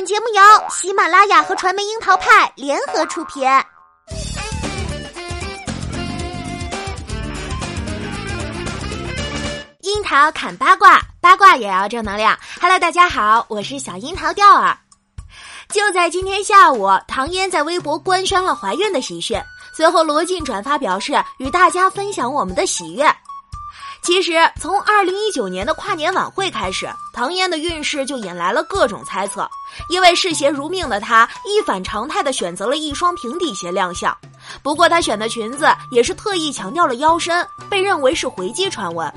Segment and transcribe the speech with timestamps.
[0.00, 3.46] 本节目由喜马拉雅和传媒樱桃派联合出品。
[9.82, 12.34] 樱桃砍八卦，八卦也要正能量。
[12.62, 14.74] Hello，大家好，我是小樱桃钓儿。
[15.68, 19.38] 就在今天下午，唐嫣在微博官宣了怀孕的喜讯，
[19.76, 23.04] 随后罗晋转发表示与大家分享我们的喜悦。
[24.02, 29.48] 其实，从二零一九年的跨年晚会开始，唐嫣的运势就引来了各种猜测。
[29.88, 34.16] 因为嗜鞋如命的她，一反常态的选择了一双平底鞋亮相。
[34.62, 39.12] 不过，她选的裙子也是特意强调了腰身，被认为是回击传闻。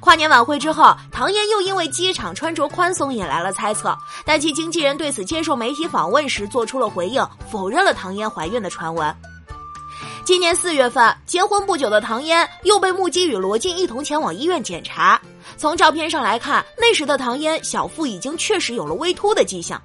[0.00, 9.12] 跨年晚会之后，唐嫣又因为机场穿着宽松引来了猜测，但其经纪人对此接受媒体访问时做出了回应，否认了唐嫣怀孕的传闻。
[10.28, 15.18] 今年四月份，结婚不久的唐嫣又被目击与罗晋一同前往医院检查。
[15.56, 19.82] 从照片上来看，那时的唐嫣小腹已经确实有了微凸的迹象。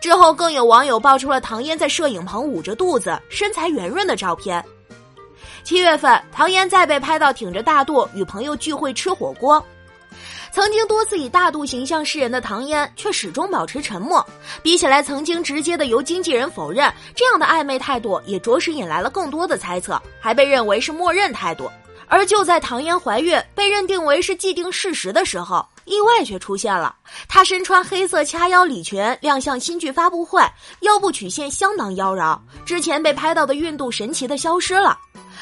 [0.00, 4.64] 之后，更有网友爆出了唐嫣在摄影棚捂着肚子、身材圆润的照片。
[5.64, 9.62] 七月份，唐嫣再被拍到挺着大肚与朋友聚会吃火锅。
[10.52, 14.24] 曾经多次以大度形象示人的唐嫣，却始终保持沉默。
[14.62, 21.70] 比起来曾经直接的由经纪人否认，这样的暧昧态度也着实引来了更多的猜测，还被认为是默认态度。
[22.06, 26.94] 而就在唐嫣怀孕被认定为是既定事实的时候，意外却出现了。
[27.26, 30.42] 她身穿黑色掐腰礼裙亮相新剧发布会，
[30.80, 34.98] 腰部曲线相当妖娆，之前被拍到的孕肚神奇的消失了。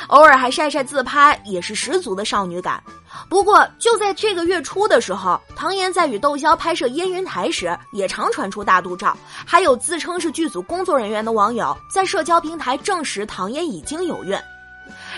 [0.07, 2.81] 偶尔还晒晒自拍，也是十足的少女感。
[3.29, 9.17] 不过就在这个月初的时候，唐嫣在与窦骁拍摄《烟云台》时，也常传出大肚照。
[9.47, 14.37] 还有自称是剧组工作人员的网友在社交平台证实唐嫣已经有孕。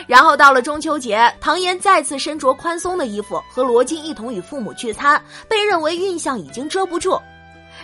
[0.06, 7.18] 然后到了中秋节，唐嫣再次身着宽松的衣服，和罗晋一同与父母聚餐，被认为孕相已经遮不住。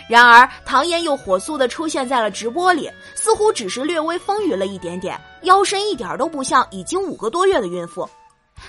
[0.07, 8.07] 然而，唐嫣又火速的出现在了直播里，似乎只是略微丰腴了一点点，腰身一点都不像已经五个多月的孕妇，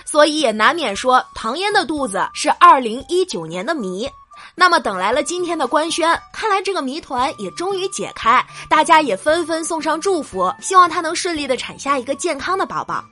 [0.05, 4.09] 所以也难免说唐嫣的肚子是二零一九年的谜。
[4.55, 13.03] 那么，等来了今天的官宣，看来这个谜团也终于解开，大家也纷纷送上祝福，希望她能顺利的产下一个健康的宝宝。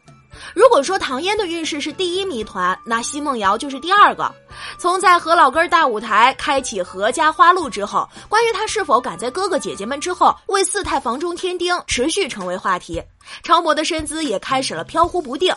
[0.54, 4.34] 如果说唐嫣的运势是第一谜团，那奚梦瑶就是第二个。
[4.78, 13.02] 从在何老根大舞台开启何家花路之后，关于她是否赶在哥哥姐姐们之后为四太房中添丁，持续成为话题。
[13.44, 15.54] 超模的身姿也开始了飘忽不定。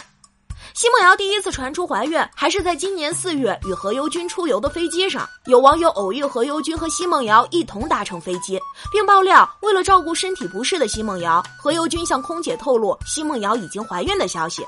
[0.75, 5.29] 奚梦瑶第一次传出怀孕，还是在今年四月与何猷君出游的飞机上。
[5.47, 8.59] 有网友偶遇何猷君和奚梦瑶一同搭乘飞机，
[8.91, 14.65] 并爆料为了照顾身体不适的奚梦瑶，何猷君向空姐透露奚梦瑶已经怀孕的消息。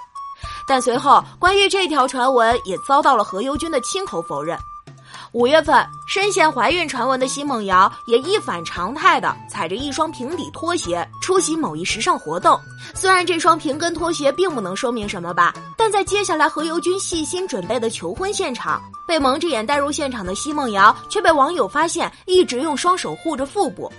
[0.69, 4.59] 但随后，关于这条传闻也遭到了何猷君的亲口否认。
[5.35, 12.57] 五月份，深陷怀孕传闻的奚梦瑶也一反常态的踩着一双平底拖鞋出席某一时尚活动。
[12.95, 23.93] 虽然这双平跟拖鞋并不能说明什么吧，但在接下来何猷君细心准备的求婚现场，被蒙着眼带入现场的奚梦瑶却被网友发现一直用双手护着腹部。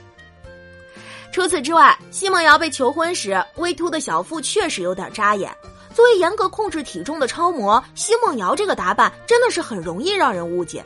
[1.33, 5.53] 除此之外，奚梦瑶被求婚时微凸的小腹确实有点扎眼。
[5.93, 10.81] 作为严格控制体重的超模，奚梦瑶这个打扮真的是很容易让人误解。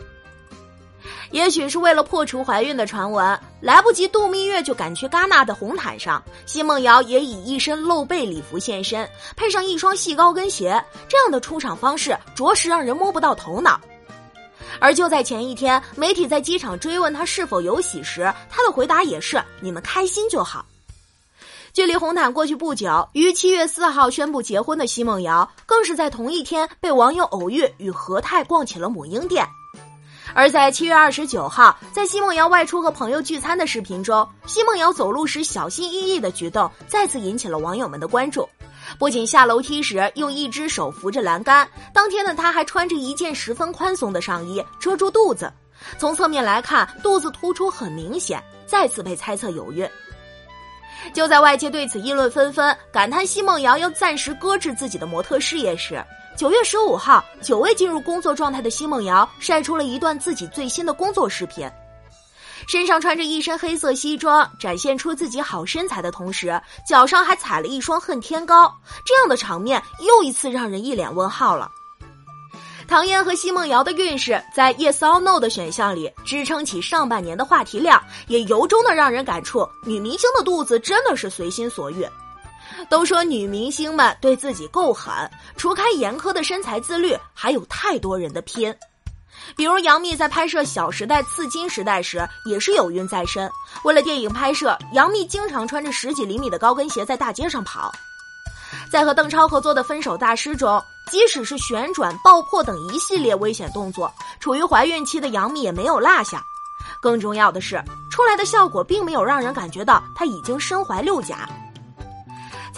[1.32, 13.80] 也许是为了破除怀孕的传闻，来不及度蜜月就赶去戛纳的红毯上，奚梦瑶也以一身露背礼服现身，配上一双细高跟鞋，这样的出场方式着实让人摸不到头脑。
[14.80, 20.66] 而就在前一天，媒体在机场追问她是否有喜时，她的回答也是“你们开心就好”。
[21.74, 29.46] 距离红毯过去不久，于七月四号宣布结婚的奚梦瑶，更是在同一天被网友偶遇与何泰逛起了母婴店。
[30.34, 38.48] 而在七月二十九号，在奚梦瑶外出和朋友聚餐的视频中，奚梦瑶走路时小心翼翼的举动再次引起了网友们的关注。
[38.98, 45.52] 不仅下楼梯时用一只手扶着栏杆，当天的她还穿着一件十分宽松的上衣遮住肚子，
[45.98, 49.88] 从侧面来看，肚子突出很明显，再次被猜测有孕。
[51.14, 56.04] 就在外界对此议论纷纷，感叹奚梦瑶要暂时搁置自己的模特事业时，
[56.40, 61.70] 九月十五号，久未进入工作状态的奚梦瑶晒出了一段自己最新的工作视频，
[62.66, 66.58] 身上穿着一身黑色西装，展现出自己好身材的同时，
[66.88, 68.74] 脚上还踩了一双恨天高，
[69.06, 71.70] 这样的场面又一次让人一脸问号了。
[72.88, 82.08] 唐嫣和奚梦瑶的运势在 Yes or No 的选项里支撑起上半年的话题量，也由衷的让人感触，女明星的肚子真的是随心所欲。
[82.90, 85.14] 都说女明星们对自己够狠，
[85.58, 88.74] 除开严苛的身材自律，还有太多人的拼。
[89.56, 93.50] 比如杨幂在拍摄《小时代》《刺金时代》时也是有孕在身。
[93.84, 97.92] 为了电影拍摄，杨幂经常穿着十几厘米的高跟鞋在大街上跑。
[98.92, 106.44] 在和邓超合作的《分手大师》中，即使是旋转、爆破等一系列危险动作，处于怀孕期的杨幂也没有落下。
[107.02, 107.82] 更重要的是，
[108.12, 111.48] 出来的效果并没有让人感觉到她已经身怀六甲。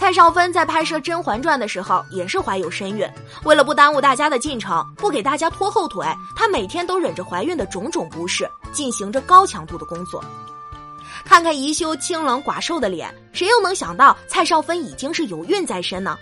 [0.02, 3.08] 蔡少芬在拍摄《甄嬛传》的时候也是怀有身孕，
[3.44, 6.04] 为了不耽误大家的进程，不给大家拖后腿，
[6.34, 10.20] 她每天都忍着怀孕的种种不适，进行着高强度的工作。
[11.24, 16.18] 看看宜修清冷寡瘦的脸，谁又能想到蔡少芬已经是有孕在身呢？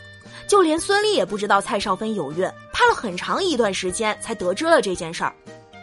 [0.47, 5.35] 就连孙俪也不知道蔡少芬有孕，拍了很长一段时间才得知了这件事儿。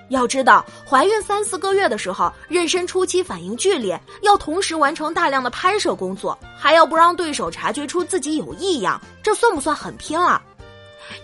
[0.10, 10.42] 要知道，怀孕三四个月的时候，妊娠初期反应剧烈，要同时完成大量的拍摄工作，还要不让对手察觉出自己有异样，这算不算很拼了？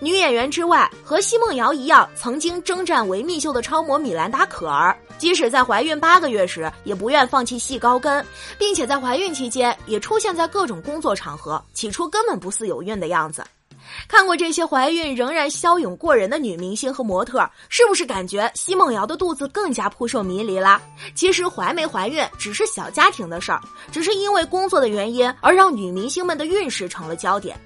[0.00, 8.24] 女演员之外，和奚梦瑶一样，曾经征战维密秀的超模米兰达·可儿，即使在怀孕八个月时，也不愿放弃细高跟，
[8.58, 13.44] 并且在怀孕期间也出现在各种工作场合，起初根本不似有孕的样子。
[14.08, 20.80] 看过这些怀孕仍然骁勇过人的女明星和模特，是不是感觉奚梦瑶的肚子更加扑朔迷离啦？
[21.14, 23.60] 其实怀没怀孕只是小家庭的事儿，
[23.92, 27.58] 只是因为工作的原因而让女明星们的运势成了焦点，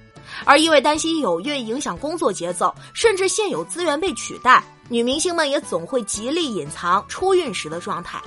[0.45, 8.21] 而因为担心有孕影响工作节奏，甚至现有资源被取代，女明星们也总会极力隐藏出孕时的状态。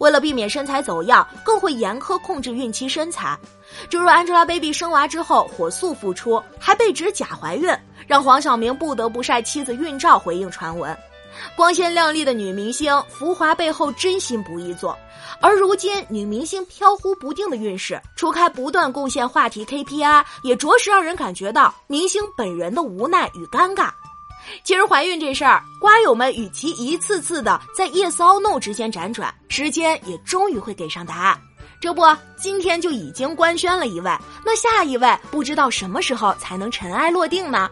[0.00, 3.38] 为了避免身材走样，更会严苛控制孕期身材。
[3.88, 7.70] 诸如 Angelababy 生娃之后火速复出，还被指假怀孕，
[8.06, 10.96] 让黄晓明不得不晒妻子孕照回应传闻。
[11.54, 14.98] 光鲜亮丽的女明星，浮华背后真心不易做。
[15.38, 23.90] 而如今女明星飘忽不定的运势，除开不断贡献话题 KPI，也着实让人感觉到明星本人的无奈与尴尬。
[24.62, 31.40] 其实怀孕这事儿，瓜友们与其一次次的在 yes or no 之间辗转，时间也终于会给上答案。
[31.80, 32.02] 这不，
[32.36, 34.10] 今天就已经官宣了一位，
[34.44, 37.70] 那下一位不知道什么时候才能尘埃落定呢？